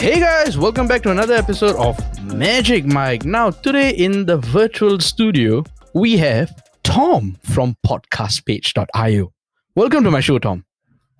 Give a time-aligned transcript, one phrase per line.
[0.00, 3.26] Hey guys, welcome back to another episode of Magic Mic.
[3.26, 5.62] Now, today in the virtual studio,
[5.94, 6.50] we have
[6.82, 9.30] Tom from podcastpage.io.
[9.74, 10.64] Welcome to my show, Tom.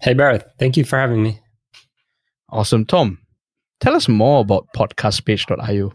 [0.00, 0.44] Hey, Bharath.
[0.58, 1.42] Thank you for having me.
[2.48, 2.86] Awesome.
[2.86, 3.18] Tom,
[3.80, 5.92] tell us more about podcastpage.io.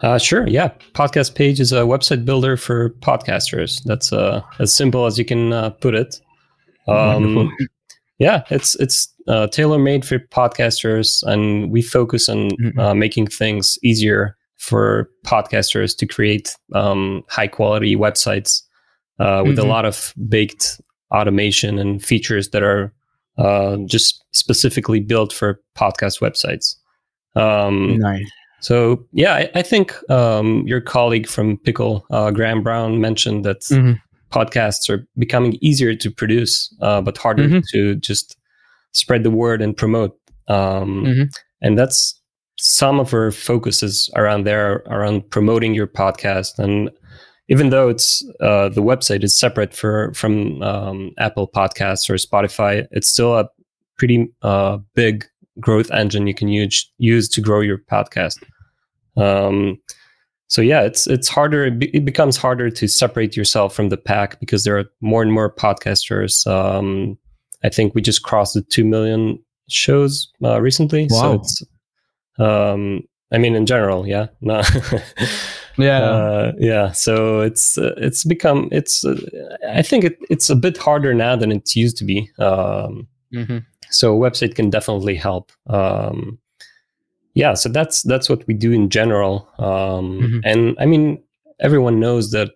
[0.00, 0.48] Uh, sure.
[0.48, 0.70] Yeah.
[0.94, 3.84] Podcast Page is a website builder for podcasters.
[3.84, 6.20] That's uh, as simple as you can uh, put it.
[6.88, 7.56] Um,
[8.18, 12.78] yeah, it's it's uh, tailor made for podcasters, and we focus on Mhm.
[12.78, 18.62] uh, making things easier for podcasters to create um, high quality websites
[19.18, 19.68] uh, with a Mhm.
[19.68, 20.80] lot of baked
[21.14, 22.92] automation and features that are
[23.38, 26.74] uh, just specifically built for podcast websites.
[27.34, 28.24] Um, Nice.
[28.60, 33.60] so yeah, I, I think um, your colleague from Pikkal, uh, Graham Brown, mentioned that
[33.60, 34.00] Mhm.
[34.32, 37.62] podcasts are becoming easier to produce, uh, but harder Mhm.
[37.72, 38.35] to just
[38.96, 40.18] spread the word and promote.
[40.48, 41.28] Um, Mhm.
[41.62, 42.20] And that's
[42.58, 46.58] some of her focuses around there, around promoting your podcast.
[46.58, 46.90] And
[47.48, 52.86] even though it's uh, the website is separate for from um, Apple Podcasts or Spotify,
[52.90, 53.48] it's still a
[53.98, 55.24] pretty uh, big
[55.60, 58.36] growth engine you can use use to grow your podcast.
[59.16, 59.78] Um,
[60.48, 61.66] so yeah, it's it's harder.
[61.66, 65.22] It, be, it becomes harder to separate yourself from the pack because there are more
[65.22, 66.46] and more podcasters.
[66.46, 67.18] Um,
[67.64, 69.38] I think we just crossed the two million
[69.68, 71.08] shows uh, recently.
[71.08, 71.32] So Wow.
[71.34, 71.62] it's,
[72.38, 74.62] um, I mean, in general, yeah, no,
[75.78, 76.00] Yeah.
[76.00, 76.92] uh, yeah.
[76.92, 79.04] So it's uh, it's become it's.
[79.04, 79.16] Uh,
[79.68, 82.30] I think it, it's a bit harder now than it used to be.
[82.38, 83.64] Um, Mhm.
[83.90, 86.38] so a website can definitely help um
[87.34, 90.40] yeah so that's that's what we do in general um Mhm.
[90.44, 91.18] and i mean
[91.60, 92.50] everyone knows that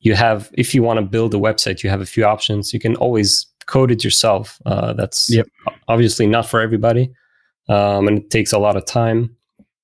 [0.00, 2.80] you have if you want to build a website you have a few options you
[2.80, 5.46] can always code it yourself uh that's Yep.
[5.88, 7.10] obviously not for everybody
[7.68, 9.34] um and it takes a lot of time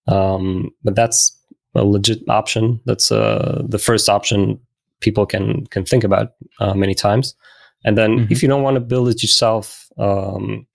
[0.07, 1.37] um but that's
[1.75, 4.59] a legit option that's uh the first option
[5.01, 7.35] people can can think about uh, many times
[7.85, 8.31] and then Mhm.
[8.31, 10.67] if you don't want to build it yourself, um,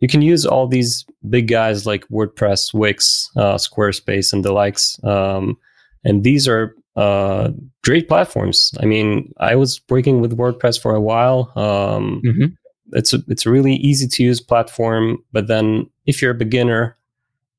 [0.00, 5.02] you can use all these big guys like WordPress, Wix, uh, Squarespace, and the likes.
[5.02, 5.56] Um,
[6.04, 7.50] and these are uh,
[7.84, 8.72] great platforms.
[8.80, 11.50] I mean, I was working with WordPress for a while.
[11.56, 12.56] Um, Mhm.
[12.94, 16.98] It's a, it's a really easy to use platform, but then if you're a beginner,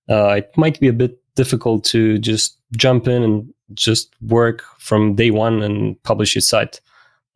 [0.08, 5.16] uh, it might be a bit difficult to just jump in and just work from
[5.16, 6.82] day one and publish your site.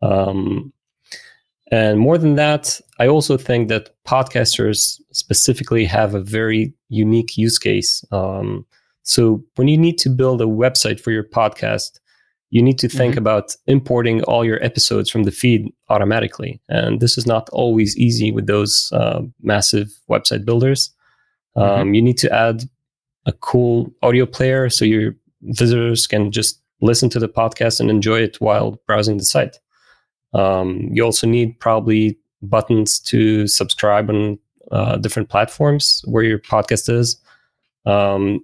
[0.03, 0.71] Um,
[1.71, 7.57] and more than that, I also think that podcasters specifically have a very unique use
[7.57, 8.05] case.
[8.11, 8.65] Um,
[9.07, 11.99] so when you need to build a website for your podcast,
[12.49, 13.17] you need to think Mhm.
[13.23, 16.59] about importing all your episodes from the feed automatically.
[16.69, 20.91] And this is not always easy with those uh, massive website builders.
[21.55, 22.63] Um, You need to add
[23.25, 28.19] a cool audio player so your visitors can just listen to the podcast and enjoy
[28.27, 29.59] it while browsing the site.
[30.33, 34.37] Um, you also need probably buttons to subscribe on
[34.71, 37.17] uh, different platforms where your podcast is.
[37.85, 38.41] Um,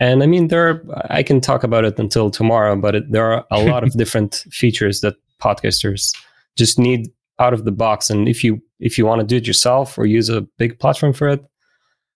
[0.00, 3.32] and I mean, there are, I can talk about it until tomorrow, but it, there
[3.32, 6.12] are a lot of different features that podcasters
[6.56, 7.08] just need
[7.38, 8.10] out of the box.
[8.10, 11.12] And if you if you want to do it yourself or use a big platform
[11.12, 11.44] for it,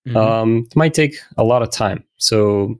[0.06, 0.16] Mhm.
[0.16, 2.04] um, it might take a lot of time.
[2.16, 2.78] So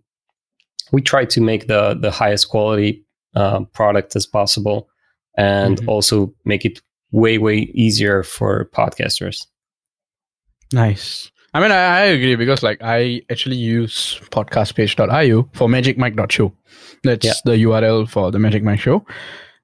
[0.93, 4.89] we try to make the the highest quality uh, product as possible,
[5.37, 5.89] and Mhm.
[5.89, 6.81] also make it
[7.11, 9.47] way way easier for podcasters.
[10.73, 11.31] Nice.
[11.57, 16.53] I mean, I, I agree because like I actually use podcastpage.io for Magic magicmike.show.
[17.03, 17.33] That's Yeah.
[17.47, 19.07] the URL for the Magic Mic show.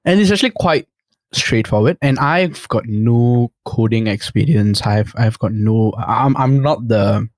[0.03, 0.87] And it's actually quite
[1.33, 1.97] straightforward.
[2.01, 4.81] And I've got no coding experience.
[4.81, 7.29] I've I've got no I'm I'm not the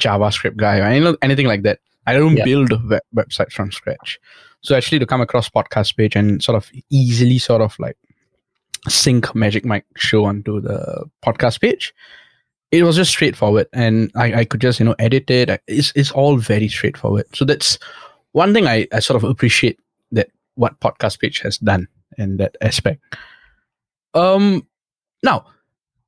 [0.00, 1.80] JavaScript guy or any, anything like that.
[2.06, 2.44] I don't Yeah.
[2.44, 4.20] build web, websites from scratch.
[4.60, 7.96] So actually to come across podcast page and sort of easily sort of like
[8.88, 11.92] sync Magic Mic show onto the podcast page
[12.70, 15.62] it was just straightforward and I, I could just you know edit it.
[15.66, 17.24] It's, it's all very straightforward.
[17.34, 17.78] So that's
[18.32, 19.78] one thing I, I sort of appreciate
[20.12, 21.88] that what podcast page has done
[22.18, 23.02] in that aspect.
[24.14, 24.66] Um
[25.22, 25.46] now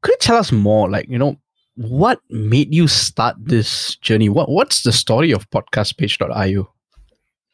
[0.03, 1.37] could you tell us more like you know
[1.77, 4.29] what made you start this journey?
[4.29, 6.69] What what's the story of podcastpage.io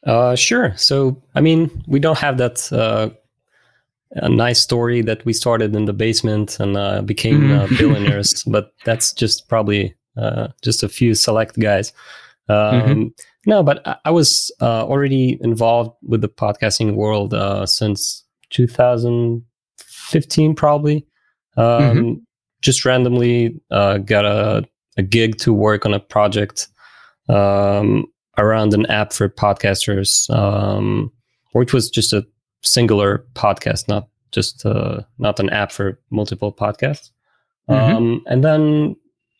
[0.05, 0.73] Uh, sure.
[0.77, 3.09] So, I mean, we don't have that uh,
[4.11, 7.77] a nice story that we started in the basement and uh, became uh, Mhm.
[7.81, 11.93] billionaires, but that's just probably uh, just a few select guys.
[12.49, 13.13] Um,
[13.45, 20.55] No, but I, I was uh, already involved with the podcasting world uh, since 2015,
[20.55, 21.05] probably.
[21.55, 22.25] Um,
[22.61, 24.63] Just randomly uh, got a,
[24.97, 26.67] a gig to work on a project
[27.29, 28.05] um,
[28.37, 31.11] around an app for podcasters, um,
[31.53, 32.25] or was just a
[32.67, 37.11] singular podcast, not just uh, not an app for multiple podcasts.
[37.69, 37.95] Mhm.
[37.95, 38.95] Um, and then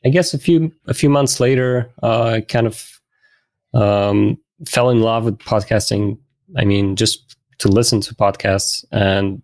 [0.06, 3.00] I guess a few a few months later, uh, I kind of
[3.74, 6.18] um, fell in love with podcasting.
[6.56, 9.42] I mean, just to listen to podcasts and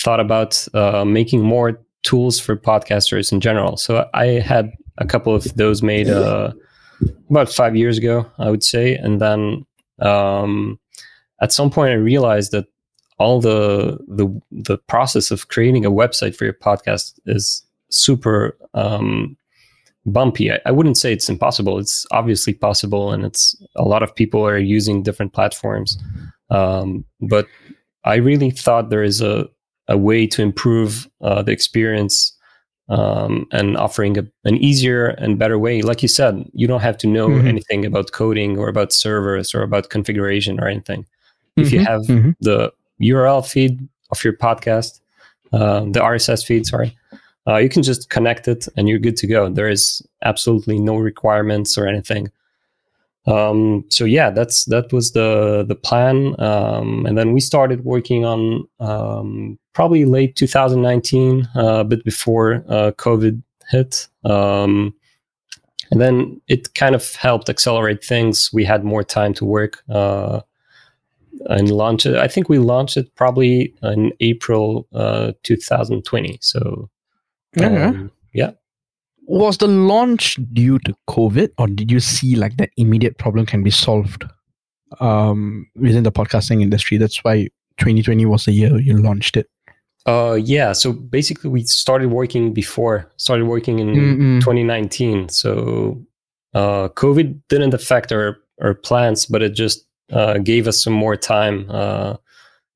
[0.00, 3.76] thought about uh, making more tools for podcasters in general.
[3.76, 6.52] So I had a couple of those made uh,
[7.30, 9.64] about five years ago, I would say, and then
[10.00, 10.78] um,
[11.40, 12.66] at some point I realized that
[13.18, 19.36] all the the the process of creating a website for your podcast is super um,
[20.06, 20.52] bumpy.
[20.52, 21.78] I, I wouldn't say it's impossible.
[21.78, 25.98] It's obviously possible, and it's a lot of people are using different platforms.
[26.50, 27.46] Um, but
[28.04, 29.46] I really thought there is a
[29.88, 32.34] a way to improve uh, the experience
[32.90, 35.80] um, and offering a, an easier and better way.
[35.82, 37.48] Like you said, you don't have to know Mhm.
[37.48, 41.06] anything about coding or about servers or about configuration or anything.
[41.56, 42.34] If you Mhm, have mhm.
[42.40, 45.00] the URL feed of your podcast,
[45.52, 46.96] uh, the RSS feed, sorry,
[47.46, 49.48] uh, you can just connect it and you're good to go.
[49.48, 52.30] There is absolutely no requirements or anything.
[53.26, 58.24] Um, so yeah, that's that was the the plan, um, and then we started working
[58.24, 64.08] on um, probably late 2019, uh, a bit before uh, COVID hit.
[64.24, 64.94] Um,
[65.90, 68.50] and then it kind of helped accelerate things.
[68.52, 70.40] We had more time to work uh,
[71.46, 72.16] and launch it.
[72.16, 76.38] I think we launched it probably in April uh, 2020.
[76.40, 76.88] So
[77.56, 77.82] Okay.
[77.82, 78.50] um, yeah.
[79.26, 83.62] Was the launch due to COVID, or did you see like that immediate problem can
[83.62, 84.24] be solved
[85.00, 86.96] um, within the podcasting industry?
[86.98, 87.48] That's why
[87.78, 89.46] 2020 was the year you launched it.
[90.06, 90.72] Uh, yeah.
[90.72, 93.10] So basically, we started working before.
[93.18, 94.40] Started working in Mm-mm.
[94.40, 95.28] 2019.
[95.28, 96.02] So
[96.54, 101.16] uh, COVID didn't affect our our plans, but it just uh, gave us some more
[101.16, 102.16] time uh,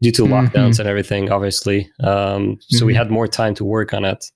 [0.00, 1.30] due to lockdowns and everything.
[1.30, 2.96] Obviously, um, so we Mhm.
[2.96, 4.30] had more time to work on it,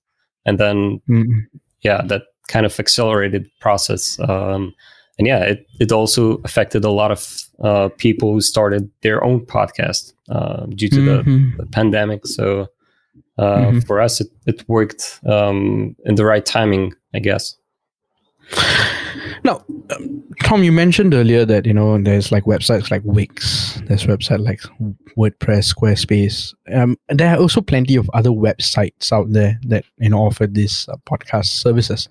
[0.45, 1.47] and then Mm-mm.
[1.83, 4.19] yeah, that kind of accelerated process.
[4.21, 4.75] Um,
[5.19, 9.41] and yeah, it, it also affected a lot of uh, people who started their own
[9.47, 11.57] podcast uh, due to the Mhm.
[11.57, 12.27] the pandemic.
[12.27, 12.69] So
[13.39, 13.87] uh, Mhm.
[13.87, 17.57] for us, it, it worked um, in the right timing, I guess.
[19.45, 24.05] Now, um, Tom, you mentioned earlier that you know there's like websites like Wix, there's
[24.07, 24.61] website like
[25.17, 26.55] WordPress, Squarespace.
[26.73, 30.47] Um, and there are also plenty of other websites out there that you know offer
[30.47, 32.09] these uh, podcast services.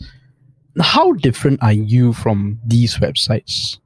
[0.81, 3.77] How different are you from these websites?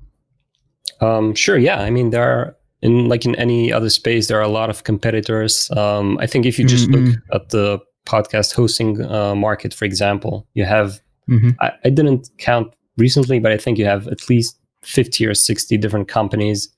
[1.02, 1.82] Um, sure, yeah.
[1.82, 4.84] I mean, there are in like in any other space, there are a lot of
[4.84, 5.70] competitors.
[5.72, 7.22] Um, I think if you just look Mhm.
[7.34, 11.00] at the podcast hosting uh, market, for example, you have
[11.30, 11.56] Mhm.
[11.62, 15.78] I, I didn't count recently, but I think you have at least 50 or 60
[15.78, 16.70] different companies.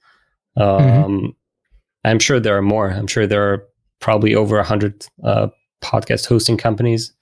[0.58, 1.36] Um,
[2.04, 2.90] I'm sure there are more.
[2.92, 3.64] I'm sure there are
[4.00, 5.48] probably over 100 uh,
[5.84, 7.14] podcast hosting companies.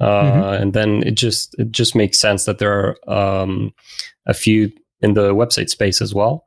[0.00, 3.72] Uh, And then it just it just makes sense that there are um,
[4.26, 6.44] a few in the website space as well.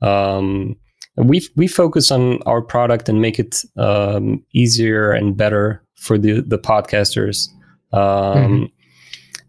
[0.00, 0.76] Um,
[1.16, 6.40] we we focus on our product and make it um, easier and better for the
[6.40, 7.48] the podcasters.
[7.92, 8.70] Um,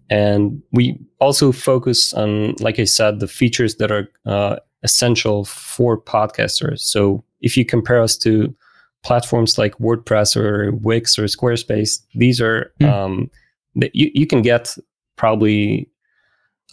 [0.09, 6.01] And we also focus on, like I said, the features that are uh, essential for
[6.01, 6.79] podcasters.
[6.79, 8.55] So if you compare us to
[9.03, 12.91] platforms like WordPress or Wix or Squarespace, these are Mm.
[12.91, 13.31] um,
[13.75, 14.75] that you, you can get
[15.15, 15.89] probably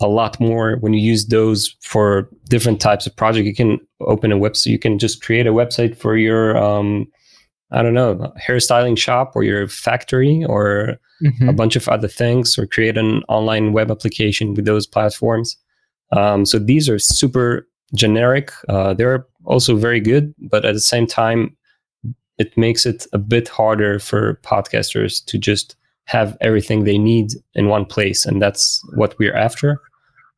[0.00, 3.46] a lot more when you use those for different types of project.
[3.46, 4.66] You can open a website.
[4.66, 7.06] You can just create a website for your, um,
[7.72, 11.56] I don't know, hairstyling shop or your factory or a Mhm.
[11.56, 15.56] bunch of other things or create an online web application with those platforms.
[16.12, 18.52] Um, so these are super generic.
[18.68, 21.56] Uh, they're also very good, but at the same time,
[22.38, 27.68] it makes it a bit harder for podcasters to just have everything they need in
[27.68, 28.24] one place.
[28.26, 29.80] And that's what we're after.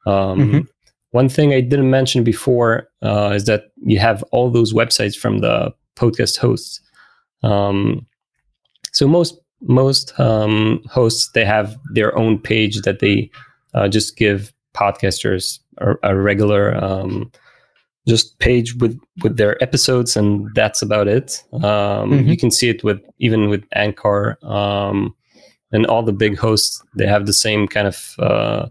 [0.07, 0.67] Um, Mhm.
[1.11, 5.39] One thing I didn't mention before uh, is that you have all those websites from
[5.39, 6.81] the podcast hosts.
[7.43, 8.07] Um,
[8.93, 13.31] so most most um, hosts they have their own page that they
[13.75, 17.31] uh, just give podcasters a, a regular um,
[18.07, 22.27] just page with with their episodes and that's about it um, Mhm.
[22.29, 25.15] you can see it with even with anchor um,
[25.73, 28.67] and all the big hosts they have the same kind of uh,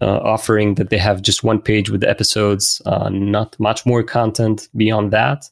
[0.00, 4.02] uh, offering that they have just one page with the episodes uh, not much more
[4.02, 5.44] content beyond that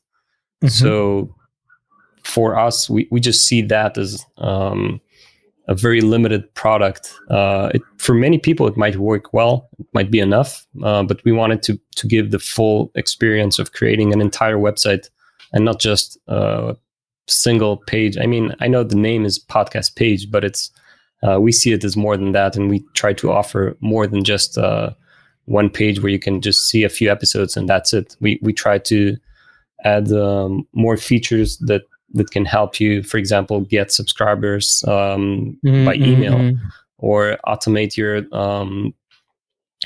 [0.65, 0.71] Mhm.
[0.71, 1.35] so
[2.23, 5.01] for us, we, we just see that as um,
[5.69, 7.15] a very limited product.
[7.31, 11.25] Uh, it, for many people, it might work well, it might be enough, uh, but
[11.25, 15.09] we wanted to to give the full experience of creating an entire website
[15.53, 16.77] and not just a
[17.29, 18.17] single page.
[18.19, 20.71] I mean, I know the name is podcast page, but it's
[21.23, 24.25] uh, we see it as more than that, and we try to offer more than
[24.25, 24.91] just uh,
[25.47, 28.17] one page where you can just see a few episodes and that's it.
[28.21, 29.17] We we try to
[29.85, 31.83] add um, more features that
[32.15, 36.67] that can help you, for example, get subscribers um, mm-hmm, by email mm-hmm.
[36.99, 38.95] or automate your um,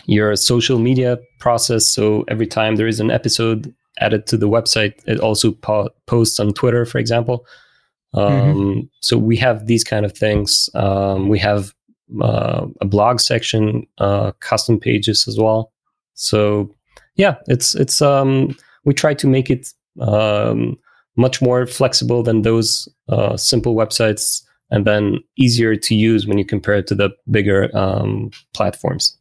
[0.04, 1.86] your social media process.
[1.86, 6.38] So every time there is an episode added to the website, it also po- posts
[6.38, 7.46] on Twitter, for example.
[8.14, 8.60] Mm-hmm.
[8.60, 10.70] Um, so we have these kind of things.
[10.74, 11.74] Um, we have
[12.20, 15.72] uh, a blog section, uh, custom pages as well.
[16.14, 16.70] So
[17.16, 19.68] yeah, it's it's um, we try to make it
[20.00, 20.78] um,
[21.16, 26.44] much more flexible than those uh, simple websites, and then easier to use when you
[26.44, 29.16] compare it to the bigger um, platforms.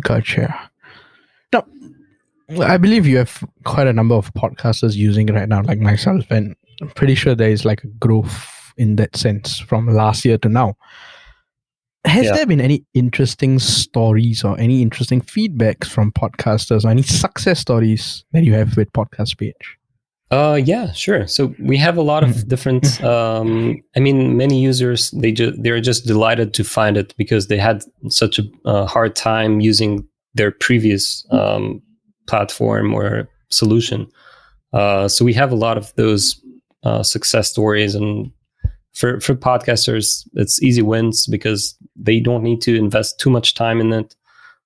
[0.00, 0.70] Gotcha.
[1.52, 1.64] Now,
[2.60, 6.24] I believe you have quite a number of podcasters using it right now, like myself,
[6.30, 10.38] and I'm pretty sure there is like a growth in that sense from last year
[10.38, 10.76] to now.
[12.04, 12.32] Has yeah.
[12.32, 18.24] there been any interesting stories or any interesting feedbacks from podcasters or any success stories
[18.32, 19.78] that you have with Podcast Page?
[20.32, 21.26] Uh, yeah, sure.
[21.26, 22.48] So we have a lot of mm-hmm.
[22.48, 22.84] different.
[22.84, 23.04] Mm-hmm.
[23.04, 27.58] Um, I mean, many users they just they're just delighted to find it because they
[27.58, 31.82] had such a uh, hard time using their previous um,
[32.26, 34.06] platform or solution.
[34.72, 36.40] Uh, so we have a lot of those
[36.82, 38.32] uh, success stories, and
[38.94, 43.82] for for podcasters, it's easy wins because they don't need to invest too much time
[43.82, 44.16] in it.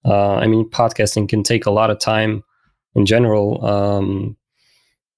[0.04, 2.44] Uh, I mean, podcasting can take a lot of time
[2.94, 3.66] in general.
[3.66, 4.36] Um,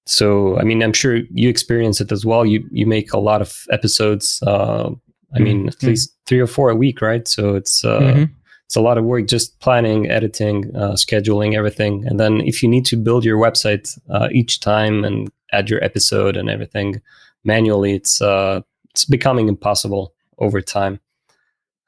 [0.08, 2.46] so, I mean, I'm sure you experience it as well.
[2.46, 4.42] You you make a lot of episodes.
[4.42, 4.90] Uh,
[5.34, 5.68] I mean, mm-hmm.
[5.68, 7.28] at least three or four a week, right?
[7.28, 8.32] So it's uh, mm-hmm.
[8.64, 12.70] it's a lot of work just planning, editing, uh, scheduling everything, and then if you
[12.70, 17.02] need to build your website uh, each time and add your episode and everything
[17.44, 21.00] manually, it's uh, it's becoming impossible over time.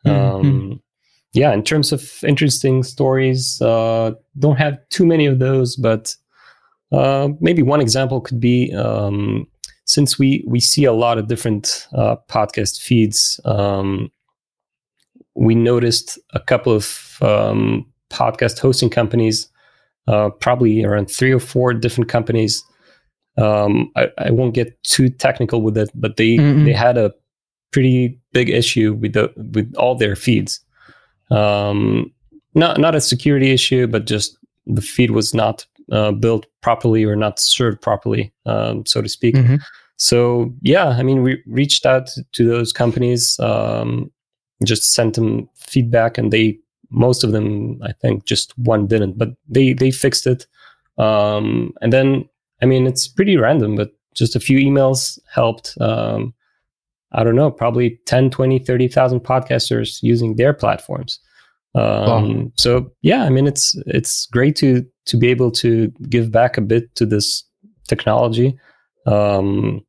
[0.04, 0.36] Mm-hmm.
[0.36, 0.82] Um,
[1.32, 6.14] yeah, in terms of interesting stories, uh, don't have too many of those, but
[6.92, 9.46] uh, maybe one example could be um,
[9.84, 13.40] since we we see a lot of different uh, podcast feeds.
[13.44, 14.10] Um,
[15.34, 19.48] we noticed a couple of um, podcast hosting companies,
[20.08, 22.62] uh, probably around three or four different companies.
[23.38, 26.64] Um, I, I, won't get too technical with it, but they mm-hmm.
[26.64, 27.12] they had a
[27.70, 30.60] pretty big issue with the with all their feeds.
[31.30, 32.12] Um,
[32.54, 37.16] not not a security issue, but just the feed was not uh, built properly or
[37.16, 39.34] not served properly, um, so to speak.
[39.34, 39.56] Mm-hmm.
[39.96, 44.10] So yeah, I mean, we reached out to those companies, um,
[44.64, 46.58] just sent them feedback, and they
[46.90, 50.46] most of them, I think, just one didn't, but they they fixed it.
[50.98, 52.28] Um, and then,
[52.62, 55.76] I mean, it's pretty random, but just a few emails helped.
[55.80, 56.34] Um,
[57.12, 61.18] I don't know, probably 10, 20, 30,000 podcasters using their platforms.
[61.74, 62.52] Um, wow.
[62.56, 66.60] So yeah, I mean, it's it's great to to be able to give back a
[66.60, 67.44] bit to this
[67.88, 68.58] technology.
[69.06, 69.84] Um,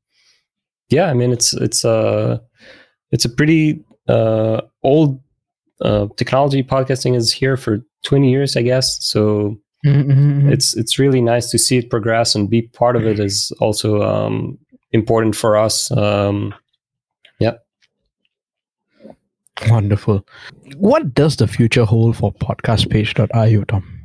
[0.90, 2.42] yeah, I mean, it's it's a
[3.12, 5.22] it's a pretty uh, old
[5.82, 6.64] uh, technology.
[6.64, 9.04] Podcasting is here for twenty years, I guess.
[9.04, 10.52] So mm-hmm.
[10.52, 14.02] it's it's really nice to see it progress and be part of it is also
[14.02, 14.58] um,
[14.92, 15.92] important for us.
[15.92, 16.54] Um,
[17.40, 17.54] yeah.
[19.70, 20.26] Wonderful.
[20.78, 24.01] What does the future hold for podcastpage.io, Tom?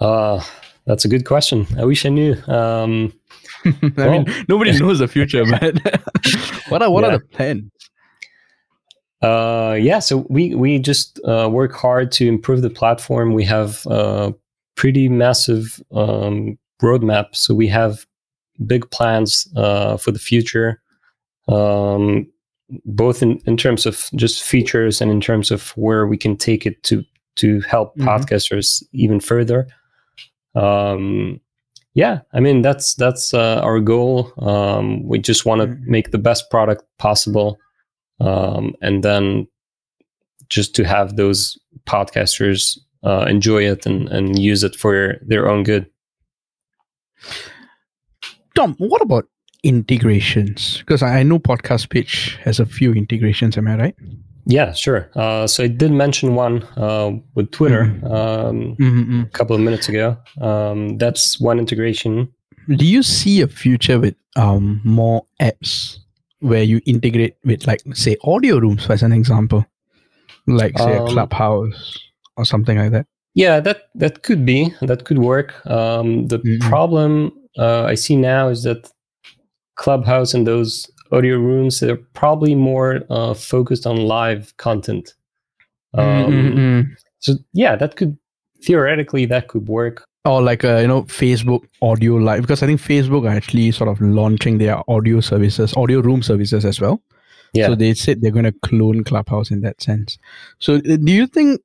[0.00, 0.42] Uh,
[0.86, 1.66] that's a good question.
[1.78, 2.34] I wish I knew.
[2.46, 3.12] Um,
[3.64, 5.74] I well, mean, nobody knows the future, but
[6.68, 7.08] what are what yeah.
[7.08, 7.70] are the plans?
[9.22, 13.32] Uh, yeah, so we we just uh, work hard to improve the platform.
[13.32, 14.32] We have a
[14.76, 18.06] pretty massive um, roadmap, so we have
[18.66, 20.80] big plans uh, for the future.
[21.48, 22.26] Um,
[22.84, 26.66] both in, in terms of just features and in terms of where we can take
[26.66, 27.04] it to
[27.36, 28.08] to help mm-hmm.
[28.08, 29.66] podcasters even further.
[30.56, 31.40] Um,
[31.94, 34.32] yeah, I mean that's that's uh, our goal.
[34.38, 35.90] Um, we just want to mm-hmm.
[35.90, 37.58] make the best product possible,
[38.20, 39.46] um, and then
[40.48, 45.62] just to have those podcasters uh, enjoy it and, and use it for their own
[45.62, 45.86] good.
[48.54, 49.28] Tom, what about
[49.62, 50.78] integrations?
[50.78, 53.56] Because I know Podcast Pitch has a few integrations.
[53.56, 53.96] Am I right?
[54.46, 55.10] Yeah, sure.
[55.16, 58.06] Uh, so I did mention one uh, with Twitter mm-hmm.
[58.06, 59.22] Um, mm-hmm.
[59.22, 60.16] a couple of minutes ago.
[60.40, 62.32] Um, that's one integration.
[62.68, 65.98] Do you see a future with um, more apps
[66.40, 69.66] where you integrate with like say audio rooms as an example,
[70.46, 71.98] like say Um, a clubhouse
[72.36, 73.06] or something like that.
[73.34, 75.54] Yeah, that that could be that could work.
[75.66, 76.60] Um, the Mhm.
[76.68, 78.90] problem uh, I see now is that
[79.76, 85.14] Clubhouse and those audio rooms they're probably more uh, focused on live content.
[85.94, 86.86] Um, Mm-mm-mm.
[87.20, 88.16] So yeah, that could
[88.62, 90.04] theoretically that could work.
[90.24, 93.88] Or like uh, you know Facebook audio live because I think Facebook are actually sort
[93.88, 97.00] of launching their audio services, audio room services as well.
[97.52, 97.68] Yeah.
[97.68, 100.18] So they said they're going to clone Clubhouse in that sense.
[100.58, 101.60] So uh, do you think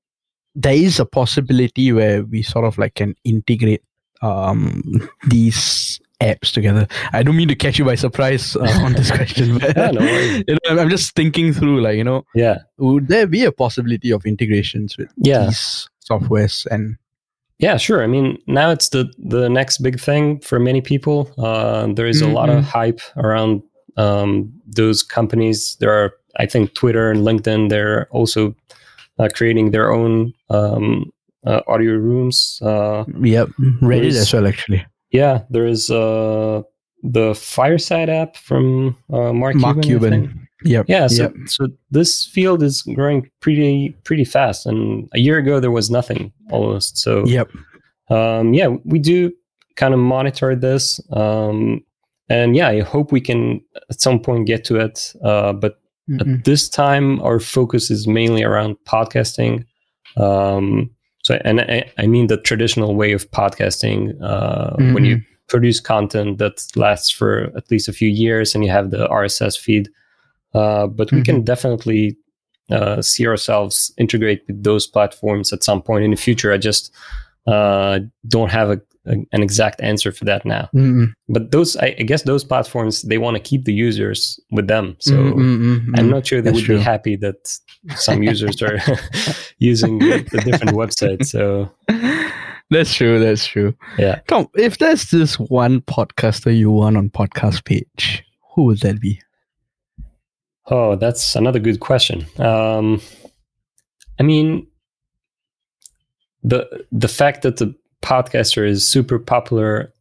[0.56, 3.82] there is a possibility where we sort of like can integrate
[4.22, 6.88] um, these apps together?
[7.14, 10.02] I don't mean to catch you by surprise uh, on this question, but Yeah, no
[10.48, 14.12] you know, I'm- just thinking through like you know, Yeah, would there be a possibility
[14.12, 15.46] of integrations with yeah.
[15.46, 16.98] these softwares and
[17.60, 18.02] Yeah, sure.
[18.04, 21.30] I mean, now it's the the next big thing for many people.
[21.38, 23.62] Uh, there is a lot of hype around
[23.98, 25.78] um, those companies.
[25.80, 26.10] There are,
[26.44, 27.70] I think, Twitter and LinkedIn.
[27.70, 28.56] They're also
[29.20, 31.12] uh, creating their own um,
[31.46, 32.60] uh, audio rooms.
[32.66, 33.50] Uh, Yep,
[33.82, 34.82] Reddit as well, actually.
[35.12, 36.64] Yeah, there is uh,
[37.04, 40.12] the Fireside app from uh, Mark, Mark Cuban.
[40.12, 40.48] Cuban.
[40.64, 40.86] Yep.
[40.88, 41.34] Yeah, so, yep.
[41.48, 46.32] so this field is growing pretty pretty fast, and a year ago there was nothing
[46.52, 46.98] almost.
[46.98, 47.50] So Yep.
[48.10, 49.34] um, yeah, we do
[49.76, 51.84] kind of monitor this, um,
[52.30, 55.14] and yeah, I hope we can at some point get to it.
[55.24, 56.38] Uh, but Mm-mm.
[56.38, 59.66] at this time, our focus is mainly around podcasting.
[60.18, 60.92] Um,
[61.32, 66.38] so, and I, I mean the traditional way of podcasting, uh, when you produce content
[66.38, 69.90] that lasts for at least a few years, and you have the RSS feed.
[70.54, 72.18] Uh, but we can definitely
[72.70, 76.52] uh, see ourselves integrate with those platforms at some point in the future.
[76.52, 76.94] I just
[77.48, 80.70] uh, don't have a, a, an exact answer for that now.
[80.76, 81.08] Mm-mm.
[81.28, 84.90] But those, I, I guess, those platforms they want to keep the users with them.
[84.90, 85.88] Mm-hmm, so Mm-mm-mm-mm.
[85.88, 86.10] I'm mm-hmm.
[86.10, 86.78] not sure they That's would true.
[86.78, 87.58] be happy that
[87.96, 88.78] some users are
[89.60, 91.28] using the, the different websites.
[91.28, 91.72] So
[92.72, 93.20] That's true.
[93.20, 93.76] That's true.
[93.98, 94.22] Yeah.
[94.28, 98.24] Tom, if there's this one podcaster you want on podcast page,
[98.56, 99.22] who would that be?
[100.68, 102.26] Oh, that's another good question.
[102.40, 103.02] Um,
[104.20, 104.68] I mean,
[106.44, 109.94] the the fact that the podcaster is super popular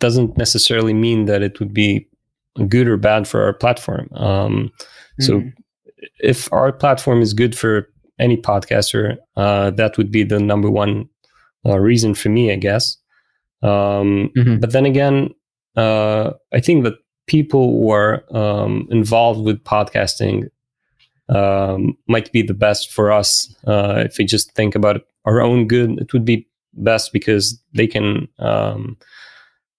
[0.00, 2.06] doesn't necessarily mean that it would be
[2.68, 4.08] good or bad for our platform.
[4.14, 4.70] Um,
[5.20, 5.52] So, Mm.
[6.20, 11.08] if our platform is good for any podcaster, uh, that would be the number one
[11.66, 12.98] uh, reason for me, I guess.
[13.62, 14.60] Um, Mhm.
[14.60, 15.30] But then again,
[15.76, 16.94] uh, I think that
[17.26, 20.48] people who are um, involved with podcasting
[21.30, 23.54] um, might be the best for us.
[23.66, 26.46] Uh, if we just think about our own good, it would be
[26.76, 28.96] best because they can um,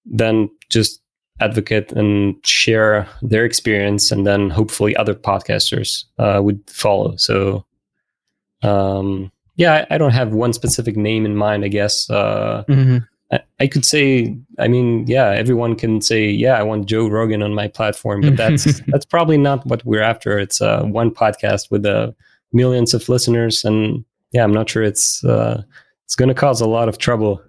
[0.05, 1.01] then just
[1.41, 7.15] advocate and share their experience, and then hopefully other podcasters uh, would follow.
[7.17, 7.65] So,
[8.63, 11.63] um, yeah, I, I don't have one specific name in mind.
[11.65, 13.07] I guess uh, Mhm.
[13.31, 17.41] I, I could say, I mean, yeah, everyone can say, yeah, I want Joe Rogan
[17.41, 20.37] on my platform, but that's that's probably not what we're after.
[20.39, 22.11] It's uh, one podcast with uh,
[22.53, 25.63] millions of listeners, and yeah, I'm not sure it's uh,
[26.05, 27.41] it's going to cause a lot of trouble.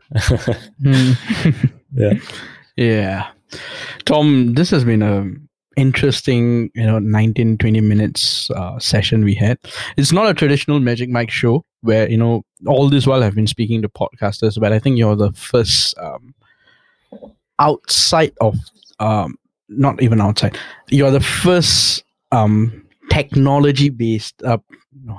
[0.83, 1.73] Mm.
[1.97, 2.12] Yeah.
[2.77, 3.31] Yeah.
[4.05, 5.31] Tom, this has been a
[5.77, 9.59] interesting, you know, 19, 20 minutes uh, session we had.
[9.97, 13.47] It's not a traditional Magic Mic show where, you know, all this while I've been
[13.47, 16.35] speaking to podcasters, but I think you're the first um,
[17.59, 18.57] outside of,
[18.99, 19.37] um,
[19.69, 24.59] not even outside, you're the first um, technology based, uh,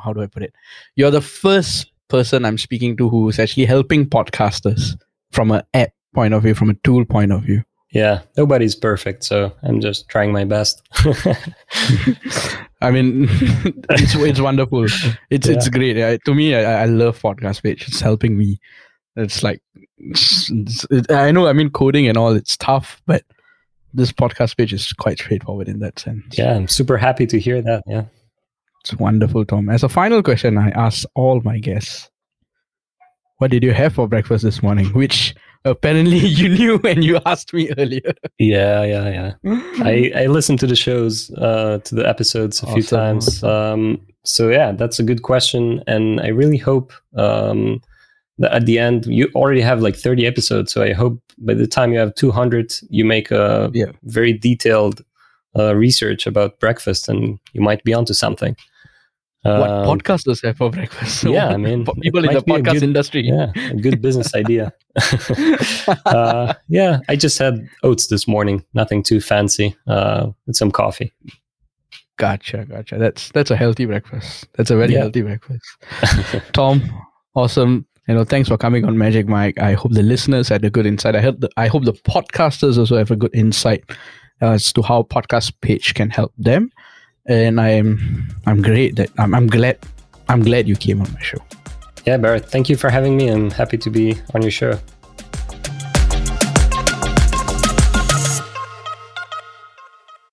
[0.04, 0.54] how do I put it?
[0.96, 4.98] You're the first person I'm speaking to who's actually helping podcasters
[5.32, 7.64] from an app point of view, from a tool point of view.
[7.92, 10.82] yeah, nobody's perfect, so I'm just trying my best.
[12.82, 13.28] I mean,
[13.90, 14.86] it's it's wonderful.
[15.30, 15.98] It's it's great.
[16.04, 17.88] I, to me, I, I love podcast page.
[17.88, 18.60] It's helping me.
[19.16, 19.62] It's like
[19.98, 20.50] it's-
[20.92, 21.48] it's- I know.
[21.48, 22.34] I mean, coding and all.
[22.36, 23.24] It's tough, but
[23.94, 26.38] this podcast page is quite straightforward in that sense.
[26.38, 27.84] yeah, I'm super happy to hear that.
[27.88, 28.04] Yeah.
[28.92, 29.70] It's wonderful, Tom.
[29.70, 32.10] As a final question, I ask all my guests,
[33.38, 37.54] "What did you have for breakfast this morning?" Which apparently you knew when you asked
[37.54, 38.14] me earlier.
[38.40, 39.62] Yeah, yeah, yeah.
[39.84, 43.44] I, I listened to the shows, uh, to the episodes a few times.
[43.44, 47.82] Um, so yeah, that's a good question, and I really hope um,
[48.40, 50.72] that at the end you already have like thirty episodes.
[50.72, 53.92] So I hope by the time you have two hundred, you make a Yeah.
[54.04, 55.04] very detailed
[55.58, 58.56] uh, research about breakfast, and you might be onto something.
[59.48, 61.24] What Um, podcasters have for breakfast?
[61.36, 63.22] yeah, I mean, people in the might be a podcast good- industry.
[63.26, 64.74] yeah, a good business idea.
[66.06, 68.64] uh, yeah, I just had oats this morning.
[68.74, 69.76] Nothing too fancy.
[69.88, 71.14] Uh, with some coffee.
[72.18, 72.98] Gotcha, gotcha.
[72.98, 74.48] That's that's a healthy breakfast.
[74.56, 75.02] That's a very Yeah.
[75.02, 75.66] healthy breakfast.
[76.54, 76.82] Tom,
[77.36, 77.86] awesome.
[78.08, 79.60] You know, thanks for coming on Magic Mic.
[79.60, 81.16] I hope the listeners had a good insight.
[81.16, 83.84] I hope the, I hope the podcasters also have a good insight
[84.42, 86.72] as to how podcast page can help them.
[87.28, 88.00] And I'm
[88.46, 89.78] I'm great that I'm, I'm glad
[90.30, 91.40] I'm glad you came on my show.
[92.06, 93.28] Yeah, Bharath, thank you for having me.
[93.28, 94.80] I'm happy to be on your show.